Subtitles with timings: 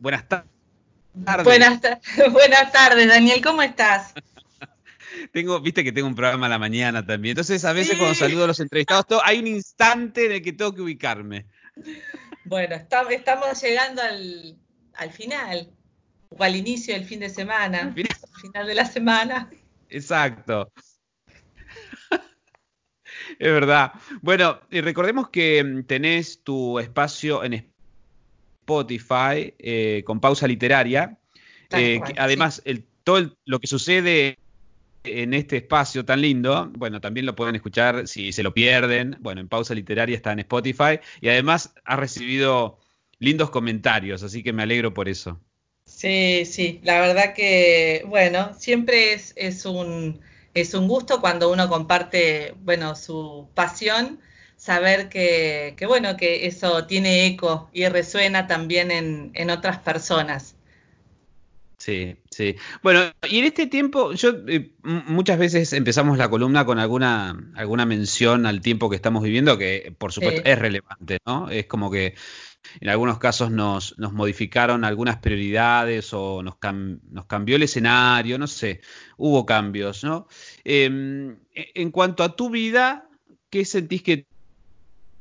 [0.00, 0.48] buenas tardes.
[1.44, 1.78] Buenas,
[2.32, 4.14] buenas tardes, Daniel, ¿cómo estás?
[5.32, 7.32] Tengo, viste que tengo un programa a la mañana también.
[7.32, 10.74] Entonces, a veces cuando saludo a los entrevistados, hay un instante en el que tengo
[10.74, 11.46] que ubicarme.
[12.46, 15.70] Bueno, estamos llegando al, final,
[16.28, 19.50] o al inicio del fin de semana, al final de la semana.
[19.88, 20.70] Exacto.
[23.38, 23.92] Es verdad.
[24.20, 27.54] Bueno, y recordemos que mm, tenés tu espacio en
[28.64, 31.18] Spotify eh, con pausa literaria.
[31.70, 32.62] Eh, además,
[33.04, 34.38] todo lo que sucede
[35.04, 39.16] en este espacio tan lindo, bueno, también lo pueden escuchar si se lo pierden.
[39.20, 42.78] Bueno, en pausa literaria está en Spotify y además ha recibido
[43.18, 45.40] lindos comentarios, así que me alegro por eso.
[45.86, 50.20] Sí, sí, la verdad que, bueno, siempre es, es un
[50.54, 54.20] es un gusto cuando uno comparte, bueno, su pasión,
[54.64, 60.56] saber que, bueno, que eso tiene eco y resuena también en, otras personas.
[61.76, 62.56] Sí, sí.
[62.82, 67.84] Bueno, y en este tiempo, yo eh, muchas veces empezamos la columna con alguna, alguna
[67.84, 71.50] mención al tiempo que estamos viviendo, que por supuesto es relevante, ¿no?
[71.50, 72.14] Es como que
[72.80, 76.54] en algunos casos nos, nos modificaron algunas prioridades o nos,
[77.10, 78.80] nos, cambió el escenario, no sé,
[79.18, 80.26] hubo cambios, ¿no?
[80.64, 83.10] Em, e, en cuanto a tu vida,
[83.50, 84.26] ¿qué sentís que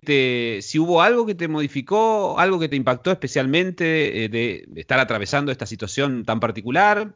[0.03, 4.99] te, si hubo algo que te modificó, algo que te impactó especialmente eh, de, estar
[4.99, 7.15] atravesando esta situación tan particular?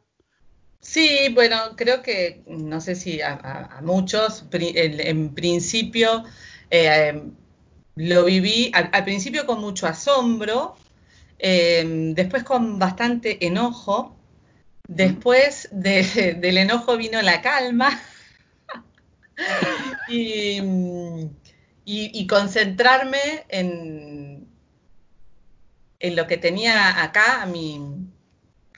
[0.80, 6.24] Sí, bueno, creo que, no sé si a, muchos, en, principio,
[6.70, 7.22] eh,
[7.96, 10.76] lo viví al, principio con mucho asombro,
[11.38, 14.16] em, después con bastante enojo,
[14.86, 18.00] después del enojo vino la calma
[20.08, 20.60] y,
[22.26, 24.48] concentrarme en,
[26.00, 27.80] en lo que tenía acá a mi,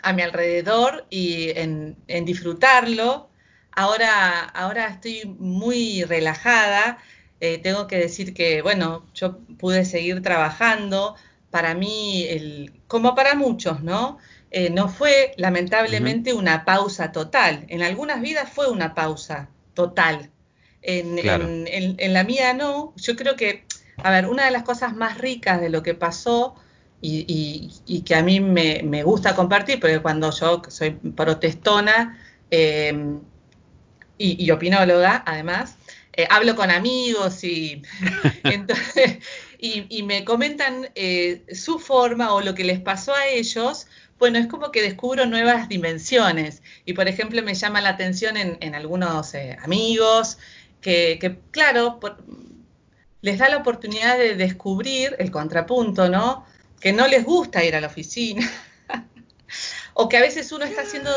[0.03, 3.31] a mi alrededor y en, en disfrutarlo.
[3.73, 6.99] Ahora, ahora estoy muy relajada
[7.41, 11.17] eh, tengo que decir que, bueno, yo pude seguir trabajando.
[11.51, 14.19] Para mí, el, como para muchos, ¿no?
[14.51, 17.65] Eh, no fue lamentablemente una pausa total.
[17.69, 20.31] En algunas vidas fue una pausa total.
[20.83, 22.93] En, la mía no.
[22.97, 23.65] Yo creo que,
[23.97, 26.55] a ver, una de las cosas más ricas de lo que pasó
[27.03, 32.19] y, que a mí me, gusta compartir, porque cuando yo soy protestona
[32.51, 33.17] eh,
[34.19, 35.77] y opinóloga, además,
[36.13, 37.83] eh, hablo con amigos y,
[39.59, 43.87] y, me comentan eh, su forma o lo que les pasó a ellos,
[44.19, 46.63] bueno, es como que descubro nuevas dimensiones.
[46.85, 50.39] Y por ejemplo, me llama la atención en, algunos eh, amigos
[50.81, 52.01] que, claro,
[53.23, 56.45] les da la oportunidad de descubrir el contrapunto, ¿no?
[56.81, 58.49] Que no les gusta ir a la oficina.
[59.95, 61.11] o que a veces uno está haciendo,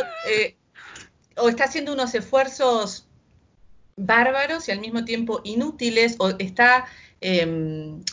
[1.38, 3.08] o está haciendo unos esfuerzos
[3.96, 6.86] bárbaros y al mismo tiempo inútiles o está
[7.22, 8.04] em,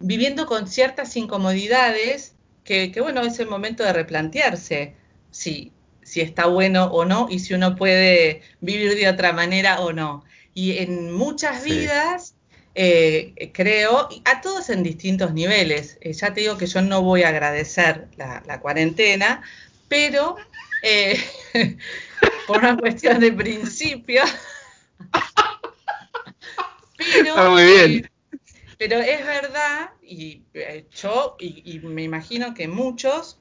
[0.00, 4.94] viviendo con ciertas incomodidades que, bueno, es el momento de replantearse
[5.30, 5.72] si,
[6.02, 10.24] si está bueno o no y si uno puede vivir de otra manera o no.
[10.54, 12.34] Y en muchas vidas,
[12.74, 17.22] eh, creo, a todos en distintos niveles, eh, ya te digo que yo no voy
[17.22, 19.42] a agradecer la, cuarentena,
[19.88, 20.36] pero
[20.82, 21.18] eh,
[22.46, 24.22] por una cuestión de principio,
[26.96, 28.12] pero, muy bien.
[28.82, 33.38] Pero es verdad, y eh, yo, y, me imagino que muchos,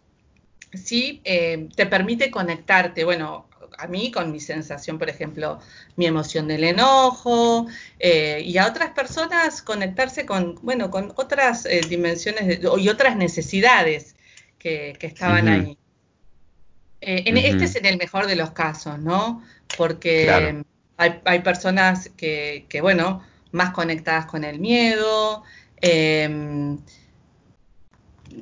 [0.72, 3.50] sí, eh, te permite conectarte, bueno,
[3.82, 5.60] a mí con mi sensación, por ejemplo,
[5.96, 7.66] mi emoción del enojo,
[8.00, 14.16] eh, y a otras personas conectarse con, bueno, con otras dimensiones y otras necesidades
[14.60, 15.78] que, estaban ahí.
[17.02, 19.44] en, Este es en el mejor de los casos, ¿no?
[19.76, 20.64] Porque
[20.98, 25.44] hay, personas que, bueno, más conectadas con el miedo,
[25.78, 26.78] em,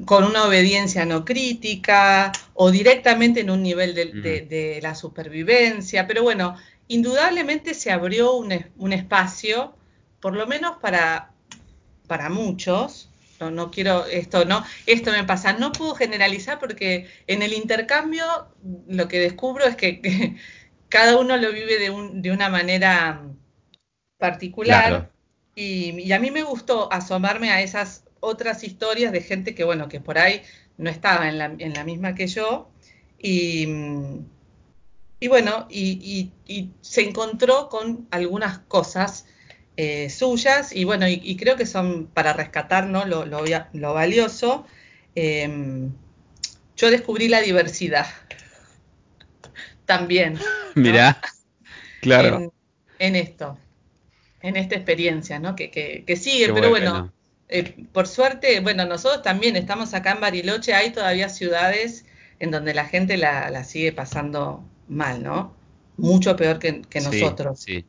[0.06, 6.08] con una obediencia no crítica o directamente en un nivel de, la supervivencia.
[6.08, 6.56] Pero bueno,
[6.88, 9.76] indudablemente se abrió un, espacio,
[10.20, 11.32] por lo menos para,
[12.08, 13.10] para muchos.
[13.40, 15.54] No, no, quiero esto, no, esto me pasa.
[15.54, 18.26] No puedo generalizar porque en el intercambio
[18.88, 20.36] lo que descubro es que
[20.90, 23.24] cada uno lo vive de, una manera
[24.18, 25.12] particular.
[25.56, 30.00] Y, a mí me gustó asomarme a esas otras historias de gente que, bueno, que
[30.00, 30.42] por ahí
[30.78, 32.70] no estaba en la, misma que yo.
[33.22, 33.68] Y,
[35.28, 36.32] bueno, y,
[36.82, 39.26] se encontró con algunas cosas
[39.78, 43.06] eh, suyas y bueno, y, creo que son para rescatar ¿no?
[43.06, 44.66] lo, valioso.
[45.16, 45.92] Em,
[46.78, 48.08] yo descubrí la diversidad.
[49.86, 50.40] También.
[50.76, 51.20] Mirá,
[52.02, 52.54] claro.
[53.00, 53.58] En, esto,
[54.42, 55.56] en esta experiencia, ¿no?
[55.56, 57.12] Que, que, sigue, pero bueno,
[57.50, 62.06] eh, por suerte, bueno, nosotros también estamos acá en Bariloche, hay todavía ciudades
[62.38, 65.56] en donde la gente la, sigue pasando mal, ¿no?
[65.98, 67.60] Mucho peor que, nosotros.
[67.60, 67.86] Sí,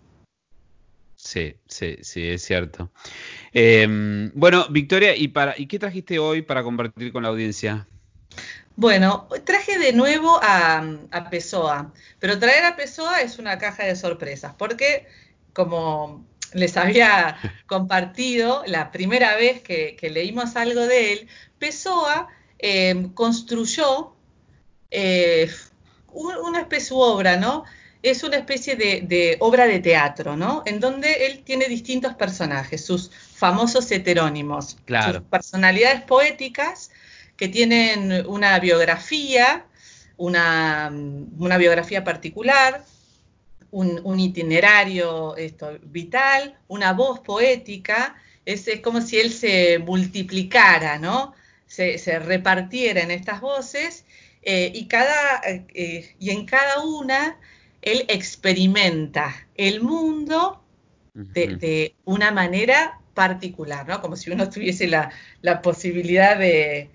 [1.15, 2.91] sí, sí, sí, es cierto.
[3.53, 7.87] Em, bueno, Victoria, ¿y, para, ¿y qué trajiste hoy para compartir con la audiencia?
[8.77, 13.95] Bueno, traje de nuevo a, a Pessoa, pero traer a Pessoa es una caja de
[13.95, 15.07] sorpresas, porque
[15.53, 17.37] como les había
[17.67, 24.15] compartido la primera vez que, leímos algo de él, Pessoa em, construyó
[24.91, 25.51] eh,
[26.13, 27.65] una especie de obra, ¿no?
[28.03, 30.63] Es una especie de, obra de teatro, ¿no?
[30.65, 36.91] En donde él tiene distintos personajes, sus famosos heterónimos, sus personalidades poéticas
[37.37, 39.67] que tienen una biografía,
[40.17, 40.91] una,
[41.59, 42.85] biografía particular,
[43.71, 51.35] un, itinerario esto, vital, una voz poética, es, como si él se multiplicara, ¿no?
[51.67, 54.05] Se, se repartiera en estas voces
[54.43, 57.39] eh, y, cada, eh, y en cada una
[57.83, 60.63] él experimenta el mundo
[61.13, 64.01] de, una manera particular, ¿no?
[64.01, 65.11] Como si uno tuviese la,
[65.63, 66.89] posibilidad de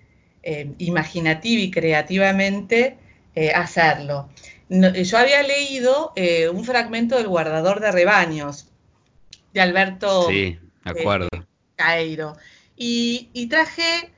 [0.43, 2.97] eh, imaginativa y creativamente
[3.53, 4.29] hacerlo.
[4.69, 6.13] Yo había leído
[6.51, 8.67] un fragmento del Guardador de Rebaños
[9.53, 11.29] de Alberto sí, acuerdo.
[11.75, 12.35] Cairo
[12.75, 14.11] y, y traje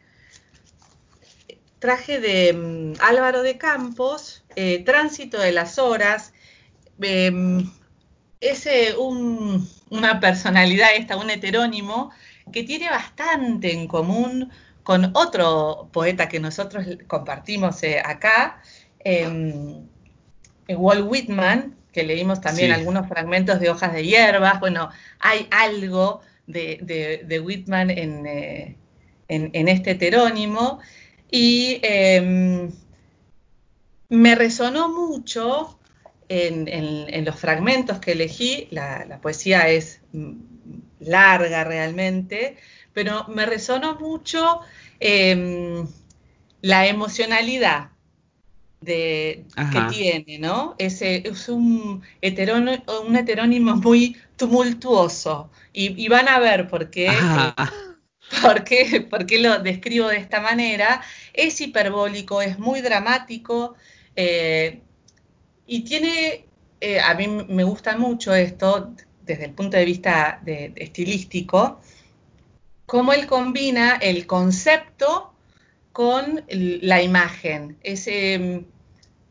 [1.79, 6.33] traje de mm, Álvaro de Campos, eh, Tránsito de las Horas.
[7.01, 7.69] Em,
[8.39, 8.67] es
[9.89, 12.11] una personalidad esta, un heterónimo,
[12.51, 14.51] que tiene bastante en común
[14.83, 18.61] con otro poeta que nosotros compartimos eh, acá,
[18.99, 19.87] em,
[20.75, 24.59] Walt Whitman, que leímos también algunos fragmentos de Hojas de Hierbas.
[24.59, 28.75] Bueno, hay algo de, Whitman eh,
[29.27, 30.79] en, en, este heterónimo.
[31.29, 32.71] Y em,
[34.09, 35.77] me resonó mucho
[36.29, 40.33] en, los fragmentos que elegí, la, poesía es mm,
[40.99, 42.57] larga realmente,
[42.93, 44.61] pero me resonó mucho
[44.99, 45.87] em,
[46.61, 47.91] la emocionalidad
[48.87, 50.75] que tiene, ¿no?
[50.77, 57.11] Es, es un, un heterónimo muy tumultuoso y, van a ver por qué.
[58.41, 59.39] ¿Por qué?
[59.39, 61.01] lo describo de esta manera?
[61.33, 63.75] Es hiperbólico, es muy dramático
[64.15, 64.81] eh,
[65.65, 66.45] y tiene,
[66.81, 71.79] eh, a mí me gusta mucho esto desde el punto de vista estilístico,
[72.85, 75.33] cómo él combina el concepto
[75.91, 77.77] con la imagen.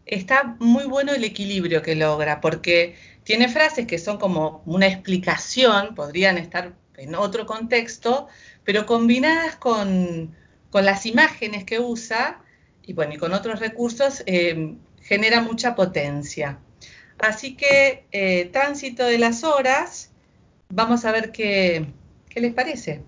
[0.06, 2.94] Está muy bueno el equilibrio que logra, porque
[3.24, 8.28] tiene frases que son como una explicación, podrían estar en otro contexto,
[8.64, 10.34] pero combinadas con,
[10.72, 12.42] las imágenes que usa
[12.82, 16.58] y bueno, y con otros recursos, eh, genera mucha potencia.
[17.18, 20.12] Así que eh, tránsito de las horas,
[20.68, 21.86] vamos a ver qué,
[22.28, 23.02] qué les parece.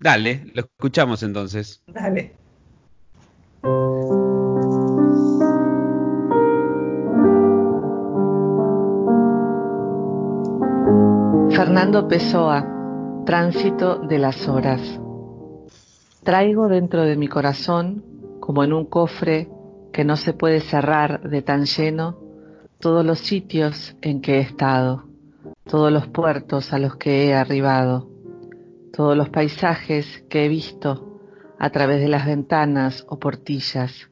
[0.00, 1.82] Dale, lo escuchamos entonces.
[1.86, 2.32] Dale.
[11.58, 12.64] Fernando Pessoa
[13.26, 14.80] Tránsito de las horas.
[16.22, 18.04] Traigo dentro de mi corazón,
[18.38, 19.48] como en un cofre
[19.92, 22.20] que no se puede cerrar de tan lleno,
[22.78, 25.08] todos los sitios en que he estado,
[25.64, 28.08] todos los puertos a los que he arribado,
[28.92, 31.18] todos los paisajes que he visto
[31.58, 34.08] a través de las ventanas o portillas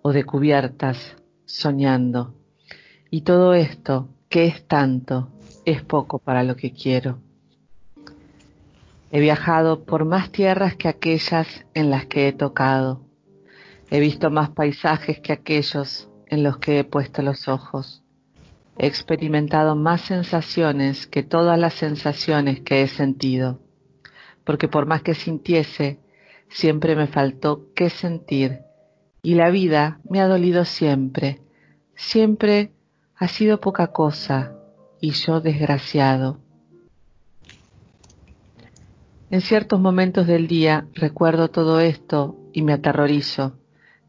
[0.00, 2.34] o de cubiertas, soñando.
[3.10, 5.33] Y todo esto, que es tanto,
[5.64, 7.18] es poco para lo que quiero.
[9.10, 13.00] He viajado por más tierras que aquellas en las que he tocado.
[13.90, 18.02] He visto más paisajes que aquellos en los que he puesto los ojos.
[18.76, 23.60] He experimentado más sensaciones que todas las sensaciones que he sentido,
[24.42, 26.00] porque por más que sintiese,
[26.48, 28.62] siempre me faltó qué sentir,
[29.22, 31.40] y la vida me ha dolido siempre,
[31.94, 32.72] siempre
[33.16, 34.53] ha sido poca cosa,
[35.04, 36.38] y yo desgraciado.
[39.28, 43.58] En ciertos momentos del día recuerdo todo esto y me aterrorizo.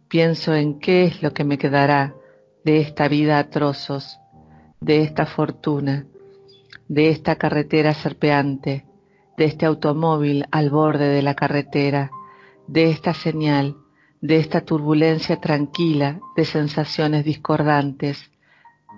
[0.07, 2.15] Pienso en qué es lo que me quedará
[2.63, 4.21] de esta vida a trozos,
[4.79, 6.05] de esta fortuna,
[6.87, 8.85] de esta carretera serpeante,
[9.35, 12.09] de este automóvil al borde de la carretera,
[12.67, 13.75] de esta señal,
[14.21, 18.31] de esta turbulencia tranquila de sensaciones discordantes,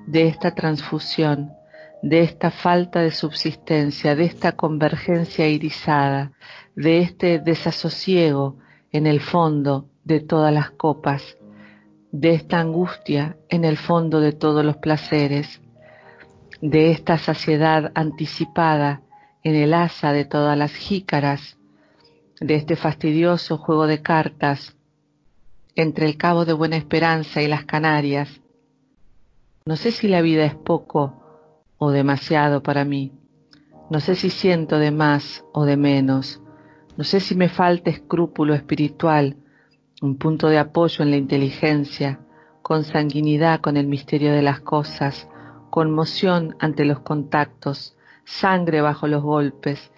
[0.06, 1.57] de esta transfusión,
[2.02, 6.32] de esta falta de subsistencia, de esta convergencia irisada,
[6.76, 8.58] de este desasosiego
[8.92, 11.38] en el fondo de todas las copas,
[12.12, 15.62] de esta angustia en el fondo de todos los placeres,
[16.62, 19.02] de esta saciedad anticipada
[19.44, 21.58] en el asa de todas las jícaras,
[22.40, 24.76] de este fastidioso juego de cartas
[25.76, 28.42] entre el Cabo de Buena Esperanza y las Canarias.
[29.66, 31.27] No sé si la vida es poco
[31.78, 33.12] o demasiado para mí.
[33.90, 36.42] No sé si siento de más o de menos.
[36.98, 39.38] No sé si me falta escrúpulo espiritual,
[40.02, 42.20] un punto de apoyo en la inteligencia,
[42.62, 45.28] consanguinidad con el misterio de las cosas,
[45.70, 49.92] conmoción ante los contactos, sangre bajo los golpes,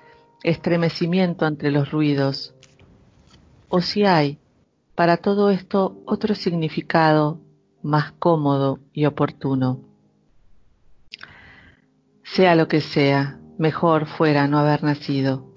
[0.44, 2.54] estremecimiento ante los ruidos.
[3.70, 4.40] O si hay,
[4.96, 7.40] para todo esto, otro significado
[7.82, 9.89] más cómodo y oportuno.
[12.34, 15.48] Sea lo que sea, mejor fuera no haber nacido,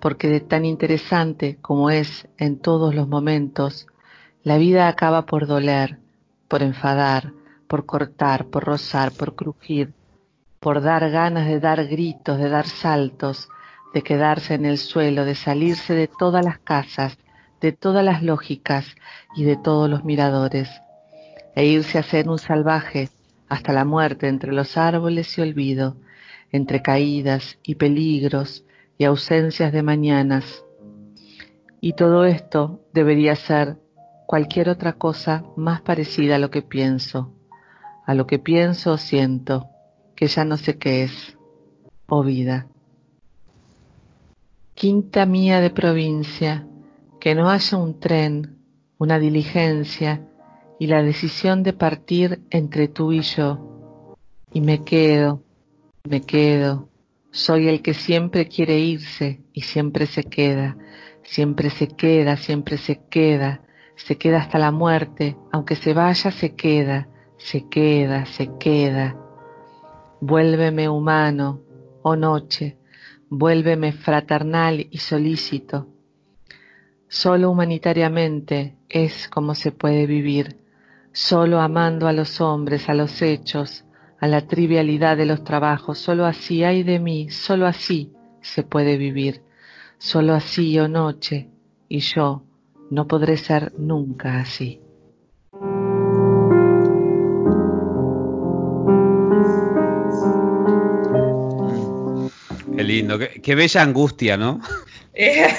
[0.00, 3.88] porque de tan interesante como es en todos los momentos,
[4.44, 5.98] la vida acaba por doler,
[6.46, 7.32] por enfadar,
[7.66, 9.92] por cortar, por rozar, por crujir,
[10.60, 13.48] por dar ganas de dar gritos, de dar saltos,
[13.92, 17.18] de quedarse en el suelo, de salirse de todas las casas,
[17.60, 18.86] de todas las lógicas
[19.34, 20.70] y de todos los miradores,
[21.56, 23.08] e irse a ser un salvaje
[23.48, 25.96] hasta la muerte entre los árboles y olvido,
[26.54, 28.64] entre caídas y peligros
[28.96, 30.64] y ausencias de mañanas.
[31.80, 33.78] Y todo esto debería ser
[34.28, 37.32] cualquier otra cosa más parecida a lo que pienso,
[38.06, 39.68] a lo que pienso o siento,
[40.14, 41.36] que ya no sé qué es,
[42.06, 42.68] o oh vida.
[44.74, 46.68] Quinta mía de provincia,
[47.18, 48.58] que no haya un tren,
[48.96, 50.24] una diligencia,
[50.78, 54.16] y la decisión de partir entre tú y yo.
[54.52, 55.43] Y me quedo,
[56.06, 56.90] me quedo.
[57.30, 60.76] Soy el que siempre quiere irse y siempre se queda,
[61.22, 63.62] siempre se queda, siempre se queda,
[63.96, 67.08] se queda hasta la muerte, aunque se vaya, se queda,
[67.38, 69.16] se queda, se queda.
[70.20, 71.62] Vuélveme humano,
[72.02, 72.76] oh noche,
[73.30, 75.88] vuélveme fraternal y solícito.
[77.08, 80.58] Solo humanitariamente es como se puede vivir.
[81.12, 83.84] Solo amando a los hombres, a los hechos,
[84.24, 88.96] a la trivialidad de los trabajos, solo así hay de mí, solo así se puede
[88.96, 89.42] vivir,
[89.98, 91.50] solo así o oh noche,
[91.90, 92.42] y yo
[92.90, 94.80] no podré ser nunca así.
[102.74, 104.58] Qué lindo, qué, bella angustia, ¿no?
[105.12, 105.52] qué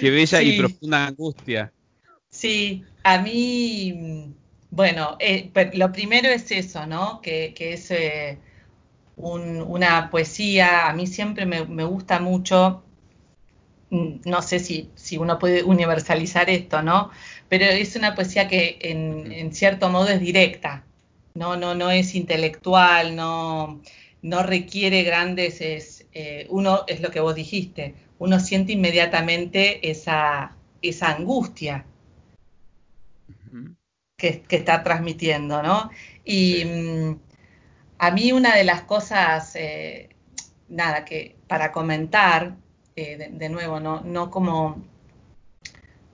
[0.00, 1.72] bella y profunda angustia.
[2.30, 4.32] Sí, a mí,
[4.74, 7.20] bueno, eh, lo primero es eso, ¿no?
[7.22, 8.38] Que, es eh,
[9.16, 12.82] una poesía, a mí siempre me, gusta mucho,
[13.90, 17.10] mm, no sé si, uno puede universalizar esto, ¿no?
[17.48, 20.84] Pero es una poesía que en, cierto modo es directa,
[21.34, 21.56] ¿no?
[21.56, 23.80] No, no es intelectual, no,
[24.22, 30.50] no requiere grandes, es, eh, uno es lo que vos dijiste, uno siente inmediatamente esa
[31.02, 31.86] angustia
[34.48, 35.90] que, está transmitiendo, ¿no?
[36.24, 37.18] Y mm,
[37.98, 40.08] a mí una de las cosas, eh,
[40.68, 42.56] nada, que para comentar,
[42.96, 44.82] eh, de, nuevo, no, no como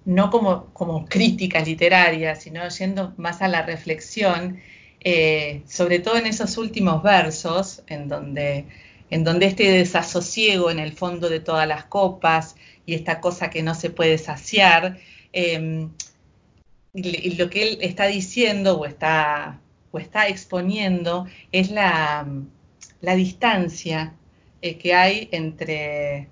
[0.07, 4.59] no como, como crítica literaria, sino yendo más a la reflexión,
[5.01, 8.67] eh, sobre todo en esos últimos versos, en donde,
[9.11, 13.63] en donde este desasosiego en el fondo de todas las copas y esta cosa que
[13.63, 14.99] no se puede saciar,
[16.93, 19.61] y lo que él está diciendo o está,
[19.93, 22.27] o está exponiendo es la,
[23.01, 24.15] distancia
[24.61, 26.29] eh, que hay entre,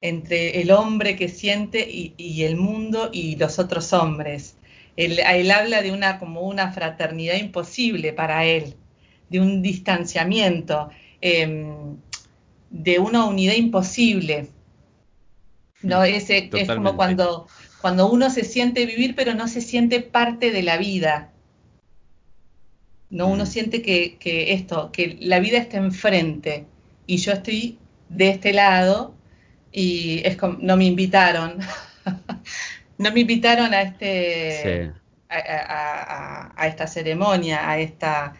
[0.00, 4.56] entre el hombre que siente y, el mundo y los otros hombres.
[4.96, 8.74] Él, habla de una como una fraternidad imposible para él,
[9.30, 10.90] de un distanciamiento,
[11.20, 11.96] em,
[12.70, 14.48] de una unidad imposible.
[15.82, 16.04] ¿no?
[16.04, 16.28] es
[16.68, 17.46] como cuando
[17.82, 21.32] cuando uno se siente vivir pero no se siente parte de la vida.
[23.10, 23.46] No, uno mm.
[23.46, 24.16] siente que,
[24.54, 26.64] esto, que la vida está enfrente
[27.06, 29.14] y yo estoy de este lado
[29.72, 31.58] y es como, no me invitaron,
[32.98, 34.92] no me invitaron a este,
[35.28, 38.34] a, esta ceremonia, a esta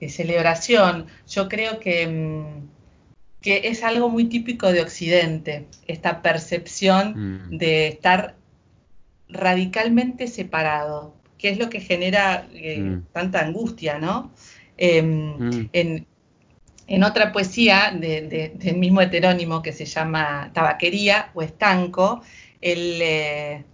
[0.00, 1.06] eh, celebración.
[1.28, 2.68] Yo creo que, mm,
[3.40, 7.56] que es algo muy típico de Occidente, esta percepción mm.
[7.56, 8.36] de estar
[9.28, 13.06] radicalmente separado, que es lo que genera eh, mm.
[13.12, 14.32] tanta angustia, ¿no?
[14.76, 15.70] Em, mm.
[15.72, 22.22] en, otra poesía del mismo heterónimo que se llama Tabaquería o Estanco,
[22.60, 23.64] él, eh,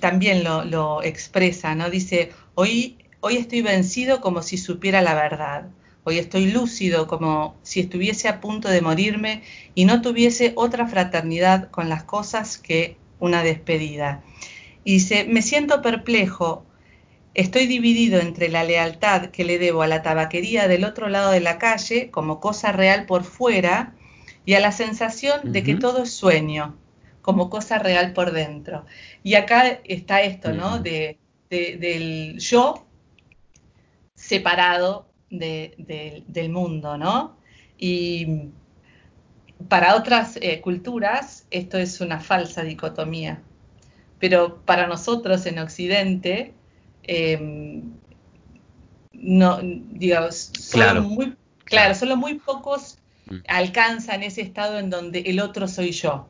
[0.00, 1.90] también lo, expresa, ¿no?
[1.90, 5.68] Dice, hoy, hoy estoy vencido como si supiera la verdad.
[6.04, 9.42] Hoy estoy lúcido como si estuviese a punto de morirme
[9.74, 14.22] y no tuviese otra fraternidad con las cosas que una despedida.
[14.84, 16.64] Y dice, me siento perplejo,
[17.34, 21.40] estoy dividido entre la lealtad que le debo a la tabaquería del otro lado de
[21.40, 23.94] la calle como cosa real por fuera
[24.44, 26.76] y a la sensación de que todo es sueño
[27.22, 28.84] como cosa real por dentro.
[29.22, 30.80] Y acá está esto, ¿no?
[30.80, 32.86] de, del yo
[34.14, 37.36] separado del mundo, ¿no?
[37.78, 38.50] Y
[39.68, 43.42] para otras eh, culturas esto es una falsa dicotomía,
[44.22, 46.54] pero para nosotros en Occidente,
[47.02, 47.90] em,
[49.12, 53.38] no, digamos, solo muy, claro, solo muy pocos mm.
[53.48, 56.28] alcanzan ese estado en donde el otro soy yo.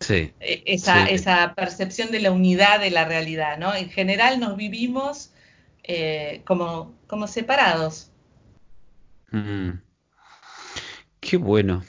[0.00, 3.72] Sí, e, esa, esa percepción de la unidad de la realidad, ¿no?
[3.72, 5.30] En general nos vivimos
[5.84, 8.10] eh, como, como separados.
[9.30, 9.78] Mm.
[11.20, 11.84] Qué bueno.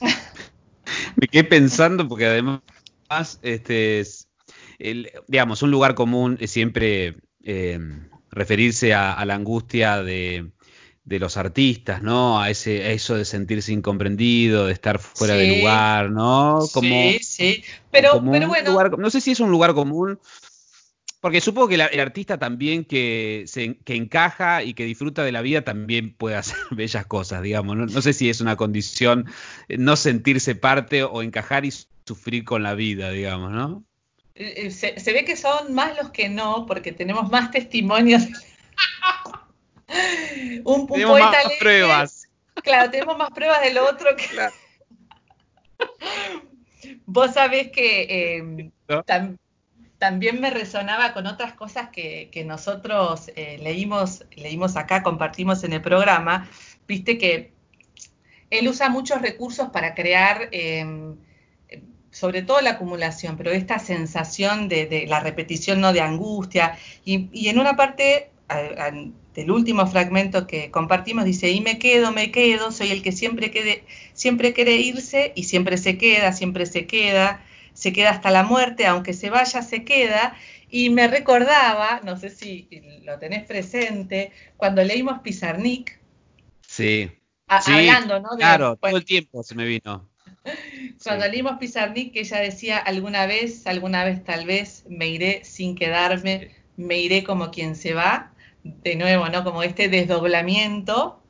[1.16, 2.60] Me quedé pensando porque además,
[3.42, 4.27] este es,
[4.78, 7.78] digamos, un lugar común es siempre eh,
[8.30, 10.50] referirse a, la angustia de,
[11.04, 12.40] los artistas, ¿no?
[12.40, 16.60] A ese, eso de sentirse incomprendido, de estar fuera de lugar, ¿no?
[16.72, 17.64] Como, sí, sí.
[17.90, 18.96] Pero, pero bueno.
[18.98, 20.18] no sé si es un lugar común
[21.20, 25.42] porque supongo que el artista también que, se, que encaja y que disfruta de la
[25.42, 27.76] vida también puede hacer bellas cosas, digamos.
[27.76, 29.26] No, sé si es una condición
[29.68, 31.72] eh, no sentirse parte o encajar y
[32.06, 33.84] sufrir con la vida, digamos, ¿no?
[34.40, 38.22] Eh, eh, se, ve que son más los que no, porque tenemos más testimonios.
[40.64, 42.28] un, tenemos más pruebas.
[42.62, 44.26] Claro, tenemos más pruebas del otro que.
[47.06, 48.70] Vos sabés que
[49.98, 55.82] también me resonaba con otras cosas que, nosotros eh, leímos, leímos acá, compartimos en el
[55.82, 56.48] programa.
[56.86, 57.52] Viste que
[58.50, 61.16] él usa muchos recursos para crear, em,
[62.18, 66.76] sobre todo la acumulación, pero esta sensación de, la repetición, no de angustia.
[67.04, 68.30] Y, en una parte
[69.34, 73.52] del último fragmento que compartimos dice, y me quedo, me quedo, soy el que siempre,
[73.52, 77.40] quede, siempre quiere irse y siempre se queda, siempre se queda
[77.78, 80.34] se queda hasta la muerte, aunque se vaya, se queda.
[80.68, 82.68] Y me recordaba, no sé si
[83.04, 86.00] lo tenés presente, cuando leímos Pizarnik.
[86.66, 87.08] Sí.
[87.46, 88.30] hablando, ¿no?
[88.36, 90.10] claro, todo el tiempo se me vino.
[91.02, 95.74] Cuando leímos Pizarnik, que ella decía, alguna vez, alguna vez tal vez, me iré sin
[95.74, 98.32] quedarme, me iré como quien se va.
[98.62, 99.44] De nuevo, ¿no?
[99.44, 101.20] Como este desdoblamiento.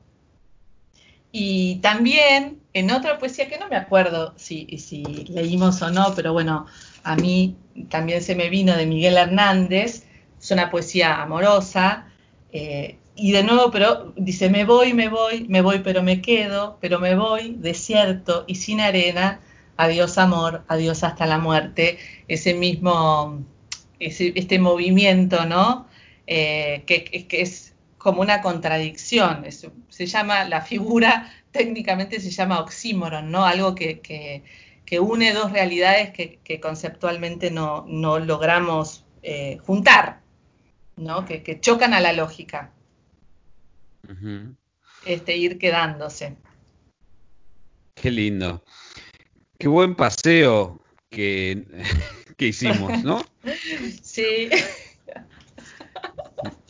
[1.31, 6.33] Y también en otra poesía que no me acuerdo si, si leímos o no, pero
[6.33, 6.67] bueno,
[7.03, 7.57] a mí
[7.89, 10.05] también se me vino de Miguel Hernández,
[10.41, 12.07] es una poesía amorosa,
[12.53, 16.79] eh, y de nuevo, pero dice, me voy, me voy, me voy, pero me quedo,
[16.81, 19.41] pero me voy, desierto y sin arena,
[19.77, 23.45] adiós amor, adiós hasta la muerte, ese mismo,
[23.99, 25.89] ese, este movimiento, ¿no?
[26.29, 29.45] Eh, que, es como una contradicción,
[29.89, 33.45] se llama la figura técnicamente se llama oxímoron, ¿no?
[33.45, 34.43] Algo que,
[35.01, 37.85] une dos realidades que, conceptualmente no,
[38.21, 40.21] logramos eh, juntar,
[40.97, 41.25] ¿no?
[41.25, 42.73] Que, chocan a la lógica.
[45.05, 46.37] Este, ir quedándose.
[47.95, 48.65] Qué lindo.
[49.59, 50.81] Qué buen paseo
[51.11, 51.65] que,
[52.37, 53.23] que hicimos, ¿no?
[54.03, 54.49] sí.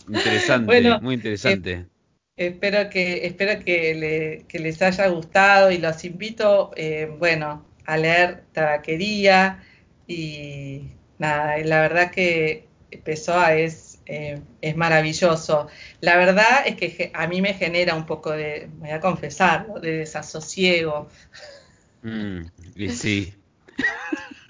[0.09, 1.73] Interesante, muy interesante.
[1.73, 1.87] Eh,
[2.39, 9.65] Espero que, espero que, les haya gustado y los invito, eh, bueno, a leer Tabaquería
[10.07, 10.83] y
[11.19, 12.69] nada, la verdad que
[13.03, 15.69] Pessoa es, eh, es maravilloso.
[16.01, 19.99] La verdad es que a mí me genera un poco de, voy a confesar, de
[19.99, 21.09] desasosiego.
[22.03, 23.35] Mm, y sí.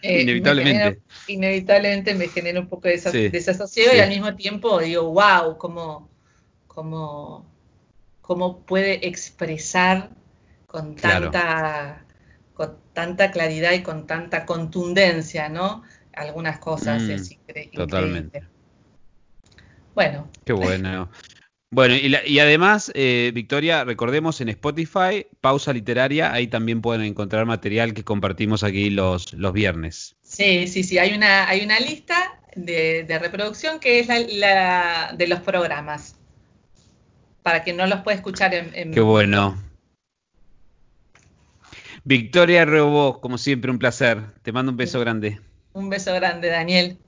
[0.01, 1.03] Eh, inevitablemente.
[1.27, 6.09] inevitablemente me genera un poco de desasosiego y al mismo tiempo digo, wow, como,
[6.69, 7.45] como
[8.29, 10.11] cómo puede expresar
[10.67, 12.05] con tanta,
[12.53, 15.83] con tanta claridad y con tanta contundencia, ¿no?
[16.13, 17.79] Algunas cosas mm, es increíble.
[17.79, 18.43] Totalmente.
[19.99, 20.31] Bueno.
[20.45, 21.11] Qué bueno.
[21.73, 27.95] Bueno, y, además, eh, Victoria, recordemos en Spotify, Pausa Literaria, ahí también pueden encontrar material
[27.95, 30.15] que compartimos aquí los, los viernes.
[30.23, 35.41] Sí, sí, sí, hay una, hay una lista de, reproducción que es la, de los
[35.41, 36.15] programas.
[37.43, 38.93] Para que no los pueda escuchar en, en...
[38.93, 39.61] Qué bueno.
[42.05, 44.33] Victoria Robó, como siempre, un placer.
[44.43, 45.41] Te mando un beso grande.
[45.73, 46.99] Un beso grande, Daniel.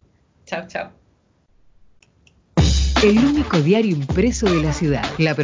[0.44, 0.99] Chao, chao.
[3.02, 5.02] El único diario impreso de la ciudad.
[5.16, 5.34] La